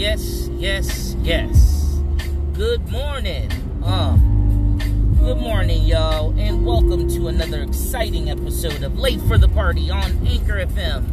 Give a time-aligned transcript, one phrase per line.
[0.00, 2.00] yes, yes, yes.
[2.54, 3.50] Good morning.
[3.84, 4.78] Um,
[5.20, 10.26] good morning, y'all, and welcome to another exciting episode of Late for the Party on
[10.26, 11.04] Anchor FM.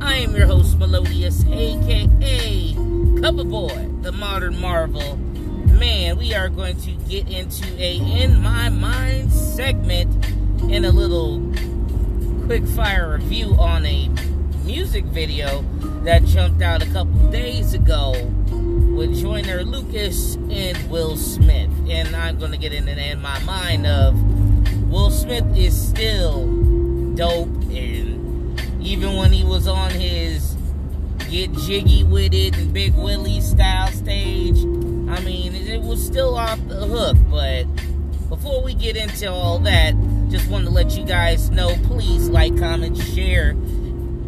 [0.00, 2.72] I am your host, Melodious, aka
[3.20, 5.18] Cover Boy, the modern marvel.
[5.18, 10.24] Man, we are going to get into a In My Mind segment
[10.70, 11.40] and a little
[12.46, 14.08] quick fire review on a
[14.70, 15.62] music video
[16.04, 18.12] that jumped out a couple days ago
[18.94, 21.68] with Joyner Lucas and Will Smith.
[21.88, 24.14] And I'm going to get into in my mind of
[24.88, 26.46] Will Smith is still
[27.16, 30.56] dope and even when he was on his
[31.28, 36.60] get jiggy with it and Big Willie style stage, I mean, it was still off
[36.68, 37.16] the hook.
[37.28, 37.64] But
[38.28, 39.94] before we get into all that,
[40.30, 43.56] just want to let you guys know please like, comment, share,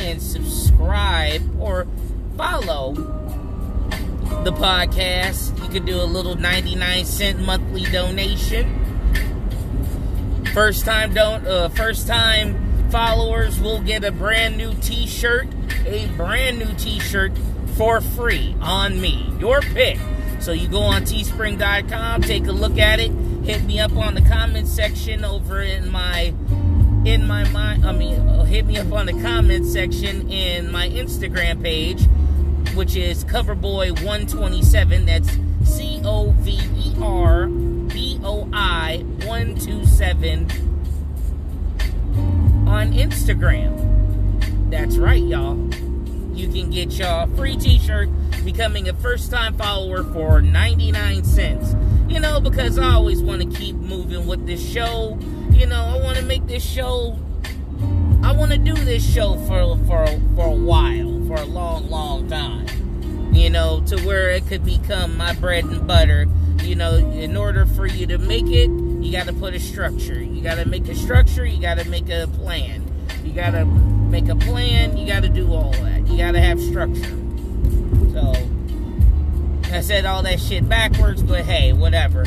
[0.00, 1.86] and subscribe or
[2.36, 2.94] follow
[4.44, 5.62] the podcast.
[5.62, 8.76] You can do a little 99 cent monthly donation.
[10.54, 15.46] First time don't uh, first time followers will get a brand new t-shirt,
[15.86, 17.32] a brand new t-shirt
[17.76, 19.32] for free on me.
[19.38, 19.98] Your pick.
[20.40, 23.12] So you go on teespring.com, take a look at it,
[23.44, 26.34] hit me up on the comment section over in my
[27.04, 27.86] in my mind.
[27.86, 32.02] I mean, uh, hit me up on the comment section in my Instagram page,
[32.74, 35.06] which is Coverboy127.
[35.06, 35.30] That's
[35.68, 40.50] C O V E R B O I 127
[42.68, 44.70] on Instagram.
[44.70, 45.56] That's right, y'all.
[46.34, 48.08] You can get your free t shirt
[48.44, 51.74] becoming a first time follower for 99 cents.
[52.08, 55.18] You know, because I always want to keep moving with this show
[55.60, 57.18] you know, I want to make this show.
[58.22, 62.28] I want to do this show for for for a while, for a long, long
[62.28, 62.66] time.
[63.34, 66.26] You know, to where it could become my bread and butter.
[66.62, 70.22] You know, in order for you to make it, you got to put a structure.
[70.22, 71.44] You got to make a structure.
[71.44, 72.90] You got to make a plan.
[73.22, 74.96] You got to make a plan.
[74.96, 76.08] You got to do all that.
[76.08, 77.18] You got to have structure.
[78.12, 78.32] So,
[79.64, 82.24] I said all that shit backwards, but hey, whatever.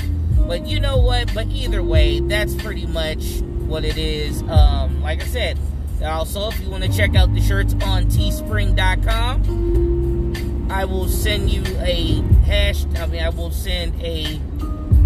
[0.47, 1.33] But you know what?
[1.33, 4.44] But either way, that's pretty much what it is.
[4.44, 5.57] Um, like I said,
[6.03, 11.63] also, if you want to check out the shirts on teespring.com, I will send you
[11.79, 12.85] a hash.
[12.97, 14.39] I mean, I will send a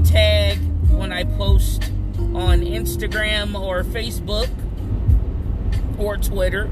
[0.04, 0.58] tag
[0.90, 1.84] when I post
[2.18, 4.50] on Instagram or Facebook
[5.98, 6.70] or Twitter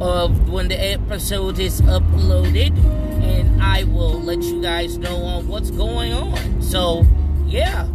[0.00, 2.76] of when the episode is uploaded,
[3.22, 6.62] and I will let you guys know on what's going on.
[6.62, 7.06] So,
[7.46, 7.88] yeah,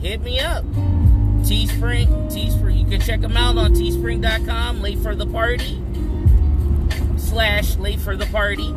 [0.00, 0.64] hit me up.
[1.42, 2.78] Teespring, Teespring.
[2.80, 5.82] You can check them out on teespring.com, late for the party,
[7.16, 8.68] slash late for the party.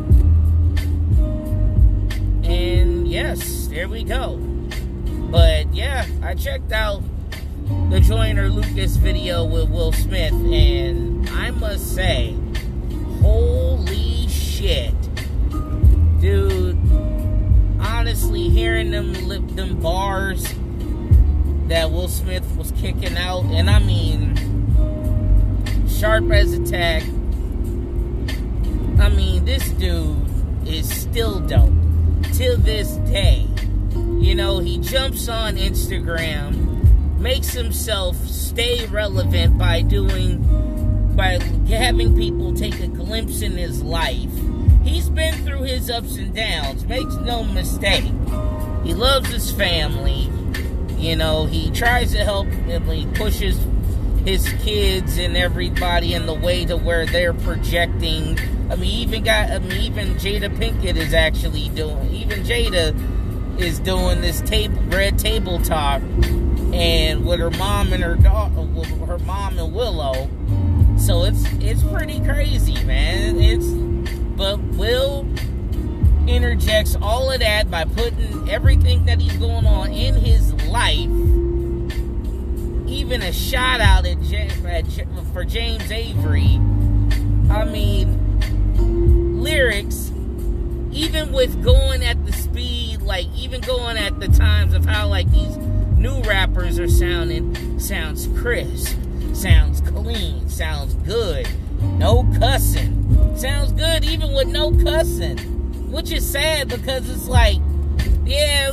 [2.43, 4.37] And yes, there we go.
[5.31, 7.01] But yeah, I checked out
[7.89, 12.35] the Joyner Lucas video with Will Smith, and I must say,
[13.21, 14.93] holy shit.
[16.19, 16.70] Dude,
[18.51, 20.43] hearing them lip them bars
[21.67, 24.35] that Will Smith was kicking out, and I mean,
[25.87, 27.03] sharp as a tack.
[28.99, 30.17] I mean, this dude
[30.67, 31.71] is still dope
[32.33, 33.47] till this day.
[34.19, 40.43] You know, he jumps on Instagram, makes himself stay relevant by doing,
[41.15, 41.39] by
[41.69, 44.29] having people take a glimpse in his life.
[44.83, 48.11] He's been through his ups and downs, makes no mistake.
[48.83, 50.29] He loves his family.
[50.97, 52.85] You know, he tries to help, him.
[52.85, 53.59] he pushes
[54.25, 58.37] his kids and everybody in the way to where they're projecting.
[58.69, 63.79] I mean, even got, I mean, even Jada Pinkett is actually doing, even Jada is
[63.79, 66.01] doing this table, red table talk,
[66.73, 68.65] and with her mom and her daughter,
[69.05, 70.29] her mom and Willow.
[70.97, 73.39] So it's it's pretty crazy, man.
[73.39, 73.65] It's
[74.41, 75.21] but Will
[76.25, 81.11] interjects all of that by putting everything that he's going on in his life,
[82.89, 84.17] even a shout out at,
[84.65, 84.85] at
[85.31, 86.59] for James Avery.
[87.51, 90.11] I mean, lyrics,
[90.91, 95.29] even with going at the speed, like even going at the times of how like
[95.29, 98.97] these new rappers are sounding, sounds crisp,
[99.33, 101.47] sounds clean, sounds good,
[101.79, 103.00] no cussing,
[104.11, 105.37] even with no cussing
[105.91, 107.57] which is sad because it's like,
[108.25, 108.71] yeah,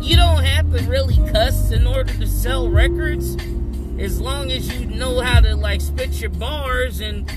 [0.00, 3.36] you don't have to really cuss in order to sell records,
[3.98, 7.30] as long as you know how to like spit your bars and.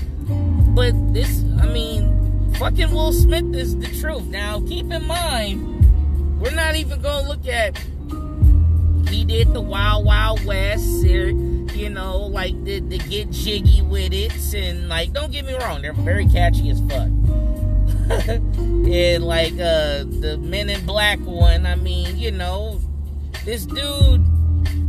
[0.74, 4.24] But this, I mean, fucking Will Smith is the truth.
[4.28, 7.76] Now, keep in mind, we're not even gonna look at
[9.10, 11.32] he did the Wild Wild West, or,
[11.74, 15.82] you know, like the, the get jiggy with it, and like, don't get me wrong,
[15.82, 17.08] they're very catchy as fuck.
[18.08, 22.80] and like uh the Men in Black one, I mean, you know,
[23.44, 24.24] this dude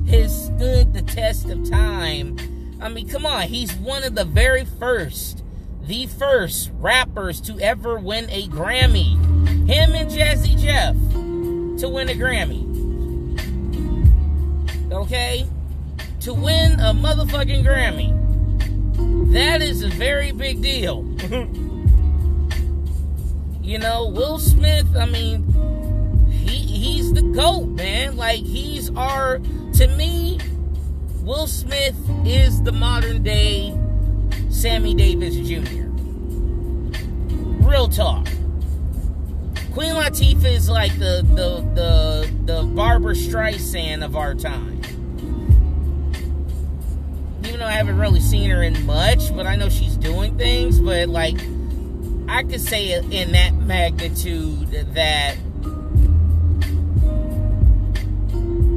[0.09, 2.38] has stood the test of time.
[2.81, 5.44] I mean, come on, he's one of the very first,
[5.83, 9.13] the first rappers to ever win a Grammy.
[9.68, 10.95] Him and Jazzy Jeff
[11.80, 12.69] to win a Grammy.
[14.91, 15.47] Okay?
[16.24, 18.14] To win a motherfucking Grammy.
[19.34, 21.04] That is a very big deal.
[23.62, 25.44] you know, Will Smith, I mean,
[26.31, 28.16] he he's the GOAT, man.
[28.16, 29.40] Like he's our
[29.74, 30.40] to me,
[31.24, 33.78] Will Smith is the modern day
[34.50, 35.90] Sammy Davis Jr.
[37.68, 38.28] Real talk.
[39.74, 44.81] Queen Latifah is like the the the the Barbra Streisand of our time.
[47.63, 50.81] Though I haven't really seen her in much, but I know she's doing things.
[50.81, 51.38] But like,
[52.27, 55.38] I could say in that magnitude that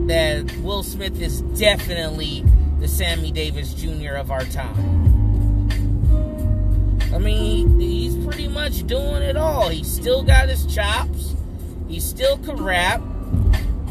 [0.07, 2.45] that Will Smith is definitely
[2.79, 4.15] the Sammy Davis Jr.
[4.15, 5.69] of our time.
[7.13, 9.69] I mean, he's pretty much doing it all.
[9.69, 11.35] He's still got his chops.
[11.89, 13.03] He still can rap.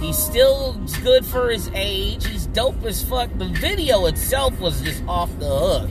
[0.05, 2.27] He's still good for his age.
[2.27, 3.27] He's dope as fuck.
[3.39, 5.89] The video itself was just off the hook.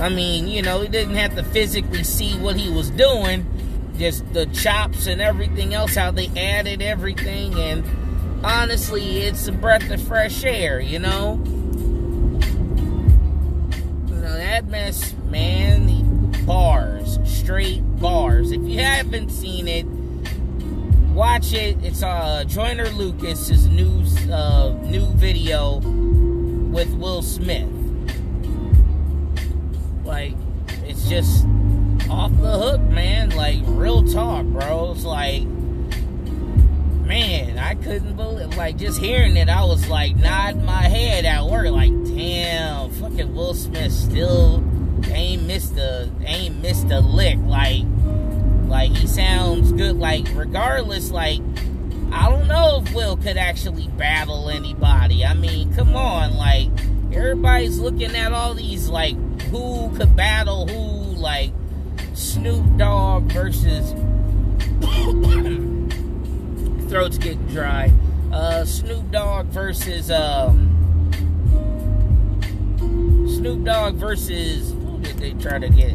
[0.00, 3.46] I mean, you know, he didn't have to physically see what he was doing.
[3.96, 7.54] Just the chops and everything else, how they added everything.
[7.54, 7.84] And
[8.44, 11.36] honestly, it's a breath of fresh air, you know?
[14.08, 18.50] Know that mess, man, bars, straight bars.
[18.50, 19.86] If you haven't seen it,
[21.12, 21.82] watch it.
[21.82, 27.68] It's uh Joyner Lucas's new uh, new video with Will Smith.
[30.04, 30.34] Like,
[30.84, 31.46] it's just
[32.10, 33.30] off the hook, man.
[33.30, 34.92] Like real talk, bro.
[34.92, 35.44] It's like
[37.04, 41.44] man, I couldn't believe like just hearing it, I was like nodding my head at
[41.44, 44.64] work, like, damn, fucking Will Smith still
[45.10, 47.38] ain't missed a ain't missed a lick.
[47.40, 47.82] Like
[48.72, 49.98] like he sounds good.
[49.98, 51.40] Like regardless, like
[52.10, 55.26] I don't know if Will could actually battle anybody.
[55.26, 56.70] I mean, come on, like
[57.12, 61.52] everybody's looking at all these like who could battle who, like
[62.14, 63.92] Snoop Dogg versus
[66.88, 67.92] throat's getting dry.
[68.32, 70.70] Uh, Snoop Dogg versus um,
[73.28, 75.94] Snoop Dogg versus who did they try to get?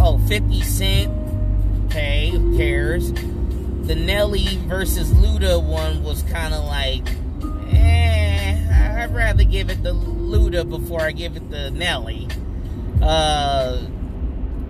[0.00, 1.12] Oh, 50 Cent.
[1.86, 3.12] Okay, who cares?
[3.12, 7.06] The Nelly versus Luda one was kind of like,
[7.72, 12.28] eh, I'd rather give it to Luda before I give it to Nelly.
[13.00, 13.86] Uh,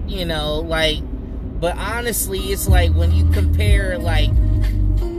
[0.07, 1.03] you know, like
[1.61, 4.31] but honestly, it's like when you compare, like,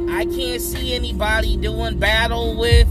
[0.09, 2.87] I can't see anybody doing battle with,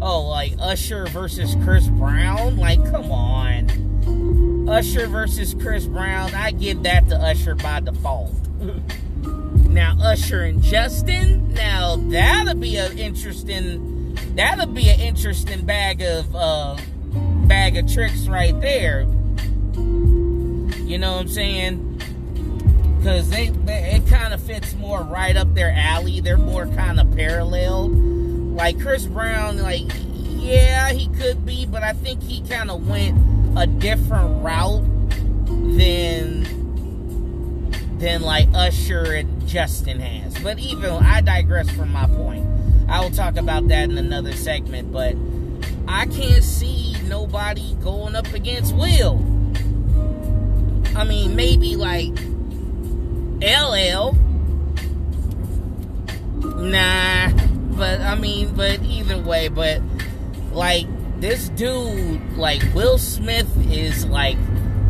[0.00, 2.56] oh, like Usher versus Chris Brown.
[2.56, 3.87] Like, come on.
[4.68, 8.32] Usher versus Chris Brown, I give that to Usher by default.
[9.68, 16.34] now, Usher and Justin, now that'll be an interesting, that'll be an interesting bag of,
[16.34, 16.76] uh,
[17.46, 19.02] bag of tricks right there.
[19.74, 21.88] You know what I'm saying?
[22.98, 26.20] because they, they, it kind of fits more right up their alley.
[26.20, 27.88] They're more kind of parallel.
[27.88, 33.16] Like Chris Brown, like yeah, he could be, but I think he kind of went
[33.56, 34.84] a different route
[35.76, 36.58] than
[37.98, 40.38] than like Usher and Justin has.
[40.42, 42.46] But even I digress from my point.
[42.88, 45.14] I will talk about that in another segment, but
[45.86, 49.16] I can't see nobody going up against Will.
[50.96, 52.12] I mean, maybe like
[53.40, 54.12] LL.
[56.60, 57.30] Nah,
[57.76, 59.80] but I mean, but either way, but
[60.52, 60.86] like
[61.20, 64.36] this dude, like Will Smith is like,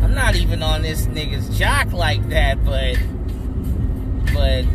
[0.01, 2.97] I'm not even on this nigga's jock like that, but,
[4.33, 4.65] but,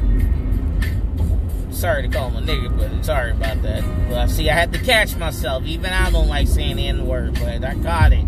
[1.74, 3.82] sorry to call him a nigga, but sorry about that.
[4.08, 5.64] Well, see, I had to catch myself.
[5.64, 8.24] Even I don't like saying the N word, but I got it.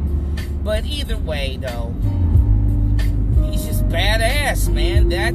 [0.63, 1.95] But either way, though,
[3.51, 5.09] he's just badass, man.
[5.11, 5.33] That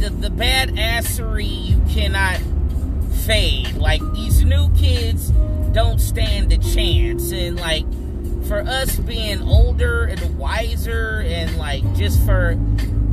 [0.00, 2.40] the, the badassery you cannot
[3.26, 3.74] fade.
[3.74, 5.32] Like these new kids
[5.72, 7.86] don't stand a chance, and like
[8.46, 12.58] for us being older and wiser and like just for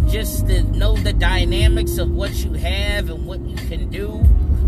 [0.09, 4.13] just to know the dynamics of what you have and what you can do.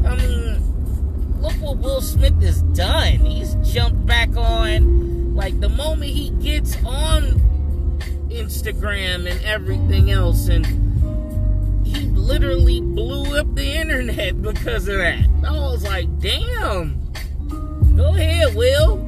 [0.06, 3.26] I mean, look what Will Smith has done.
[3.26, 7.42] He's jumped back on like the moment he gets on
[8.30, 10.66] Instagram and everything else and
[11.88, 15.26] he literally blew up the internet because of that.
[15.48, 16.99] I was like, damn.
[18.00, 19.06] Go ahead, Will.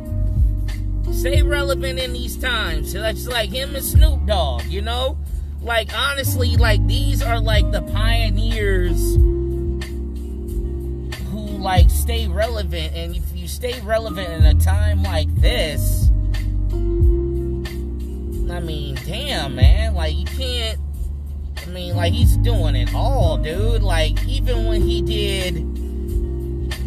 [1.14, 2.92] Stay relevant in these times.
[2.92, 5.18] That's like him and Snoop Dogg, you know?
[5.62, 9.16] Like, honestly, like, these are like the pioneers
[11.30, 12.94] who, like, stay relevant.
[12.94, 16.10] And if you stay relevant in a time like this,
[18.52, 19.96] I mean, damn, man.
[19.96, 20.78] Like, you can't.
[21.56, 23.84] I mean, like, he's doing it all, dude.
[23.84, 25.71] Like, even when he did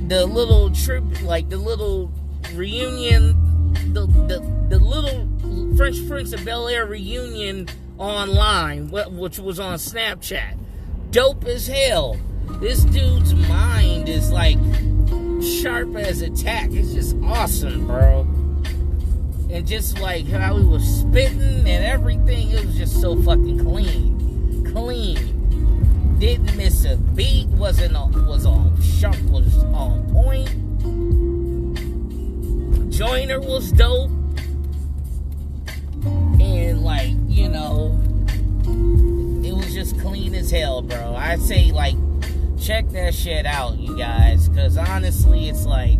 [0.08, 2.10] the little trip, like, the little
[2.54, 5.28] reunion, the, the, the little
[5.76, 7.68] Fresh Prince of Bel Air reunion
[7.98, 10.56] online, which was on Snapchat.
[11.10, 12.16] Dope as hell.
[12.60, 14.58] This dude's mind is like
[15.42, 16.70] sharp as a tack.
[16.72, 18.20] It's just awesome, bro.
[19.50, 24.64] And just like how he was spitting and everything, it was just so fucking clean.
[24.72, 25.33] Clean.
[26.18, 30.48] Didn't miss a beat, wasn't on, was on sharp, was on point.
[32.90, 34.10] Joyner was dope.
[36.40, 37.98] And like, you know,
[39.44, 41.14] it was just clean as hell, bro.
[41.14, 41.96] I say like
[42.60, 45.98] check that shit out, you guys, cuz honestly, it's like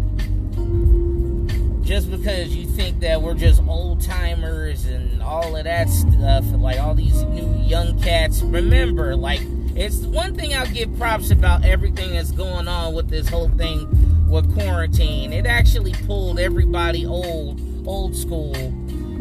[1.85, 6.81] just because you think that we're just old timers and all of that stuff, like
[6.81, 9.43] all these new young cats, remember, like,
[9.77, 13.89] it's one thing I'll give props about everything that's going on with this whole thing
[14.29, 15.33] with quarantine.
[15.33, 18.55] It actually pulled everybody old, old school,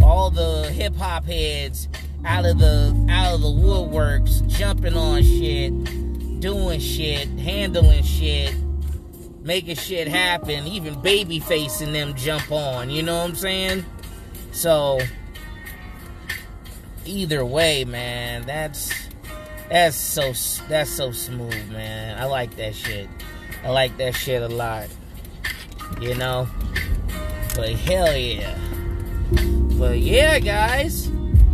[0.03, 1.87] all the hip hop heads
[2.25, 8.55] out of the out of the woodworks, jumping on shit, doing shit, handling shit
[9.43, 13.85] making shit happen, even baby facing them jump on, you know what I'm saying?
[14.51, 14.99] So
[17.05, 18.91] either way, man, that's
[19.73, 20.33] that's so
[20.67, 22.19] that's so smooth, man.
[22.19, 23.09] I like that shit.
[23.63, 24.87] I like that shit a lot.
[25.99, 26.47] You know?
[27.55, 28.55] But hell yeah.
[29.79, 31.09] But yeah, guys,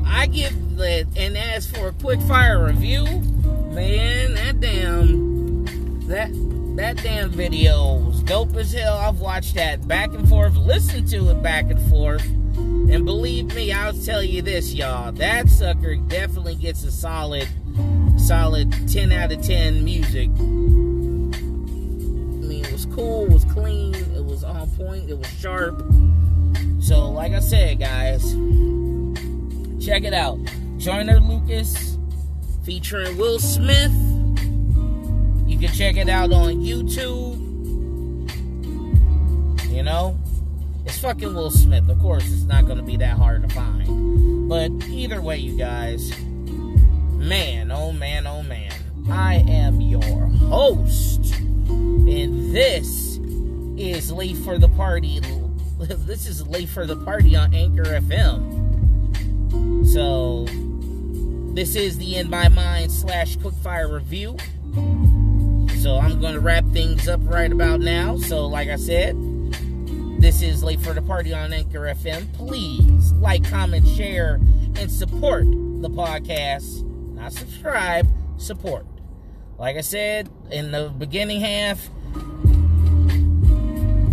[0.05, 5.65] I give that and as for a quick fire review, man, that damn
[6.07, 6.29] that
[6.75, 8.97] that damn video was dope as hell.
[8.97, 12.25] I've watched that back and forth, listened to it back and forth.
[12.57, 15.11] And believe me, I'll tell you this, y'all.
[15.13, 17.47] That sucker definitely gets a solid,
[18.29, 20.29] solid 10 out of 10 music.
[20.29, 20.41] I
[22.45, 25.79] mean, it was cool, it was clean, it was on point, it was sharp.
[26.79, 28.21] So, like I said, guys,
[29.83, 30.38] check it out.
[30.77, 31.98] Joyner Lucas
[32.63, 33.91] featuring Will Smith
[35.48, 37.39] you can check it out on YouTube.
[39.71, 40.19] You know?
[40.86, 41.89] It's fucking Will Smith.
[41.89, 44.48] Of course, it's not going to be that hard to find.
[44.48, 46.13] But either way, you guys,
[47.29, 48.74] man, oh man, oh man,
[49.07, 51.36] I am your host.
[51.36, 53.17] And this
[53.77, 55.21] is Late for the Party.
[55.79, 59.88] This is Late for the Party on Anchor FM.
[59.88, 60.45] So,
[61.53, 64.36] this is the In My Mind slash Quickfire review.
[65.81, 68.17] So I'm going to wrap things up right about now.
[68.17, 69.15] So, like I said,
[70.19, 72.33] this is Late for the Party on Anchor FM.
[72.33, 74.36] Please like, comment, share,
[74.75, 76.88] and support the podcast.
[77.19, 78.07] Not subscribe,
[78.38, 78.85] support.
[79.57, 81.89] Like I said in the beginning half,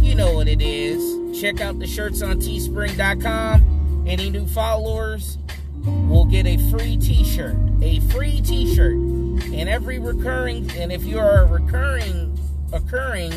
[0.03, 1.41] you know what it is.
[1.41, 4.05] Check out the shirts on teespring.com.
[4.09, 5.39] Any new followers
[5.85, 7.57] will get a free t shirt.
[7.81, 12.37] A free t shirt and every recurring and if you are a recurring
[12.73, 13.33] occurring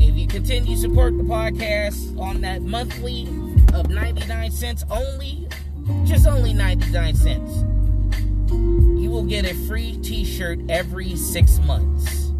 [0.00, 3.24] if you continue to support the podcast on that monthly
[3.74, 5.46] of 99 cents only
[6.04, 7.64] just only 99 cents.
[8.50, 12.32] You will get a free t-shirt every six months.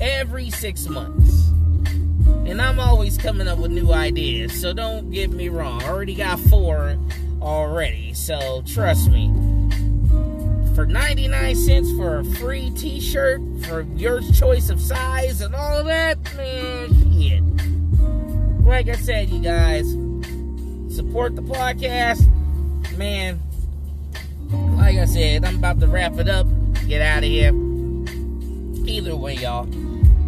[0.00, 1.48] Every six months.
[2.46, 5.82] And i'm always coming up with new ideas so don't get me wrong.
[5.82, 6.98] I already got four
[7.40, 9.28] already so trust me.
[10.74, 15.86] For 99 cents for a free t-shirt for your choice of size and all of
[15.86, 17.42] that, man, shit.
[18.66, 19.88] Like I said, you guys,
[20.94, 22.28] support the podcast.
[22.96, 23.40] Man,
[24.76, 26.46] like I said, I'm about to wrap it up.
[26.86, 27.52] Get out of here.
[28.86, 29.68] Either way, y'all.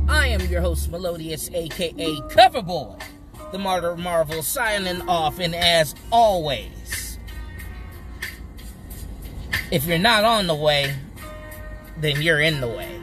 [0.08, 3.00] I am your host, Melodious, aka Coverboy,
[3.52, 7.18] the Martyr Marvel, signing off, and as always,
[9.70, 10.94] if you're not on the way,
[11.98, 12.95] then you're in the way.